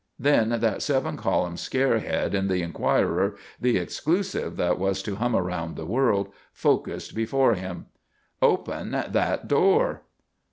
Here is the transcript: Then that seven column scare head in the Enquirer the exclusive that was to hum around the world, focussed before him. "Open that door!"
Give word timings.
Then 0.17 0.59
that 0.61 0.81
seven 0.81 1.15
column 1.15 1.57
scare 1.57 1.99
head 1.99 2.33
in 2.33 2.47
the 2.47 2.63
Enquirer 2.63 3.35
the 3.59 3.77
exclusive 3.77 4.57
that 4.57 4.79
was 4.79 5.03
to 5.03 5.17
hum 5.17 5.35
around 5.35 5.75
the 5.75 5.85
world, 5.85 6.29
focussed 6.51 7.13
before 7.13 7.53
him. 7.53 7.85
"Open 8.41 8.89
that 9.11 9.47
door!" 9.47 10.01